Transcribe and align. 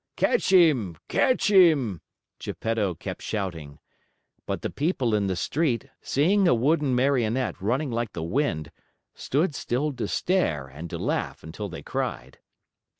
"Catch 0.15 0.51
him! 0.51 0.97
Catch 1.09 1.51
him!" 1.51 2.01
Geppetto 2.39 2.95
kept 2.95 3.21
shouting. 3.21 3.77
But 4.47 4.63
the 4.63 4.71
people 4.71 5.13
in 5.13 5.27
the 5.27 5.35
street, 5.35 5.89
seeing 6.01 6.47
a 6.47 6.55
wooden 6.55 6.95
Marionette 6.95 7.61
running 7.61 7.91
like 7.91 8.13
the 8.13 8.23
wind, 8.23 8.71
stood 9.13 9.53
still 9.53 9.93
to 9.93 10.07
stare 10.07 10.65
and 10.65 10.89
to 10.89 10.97
laugh 10.97 11.43
until 11.43 11.69
they 11.69 11.83
cried. 11.83 12.39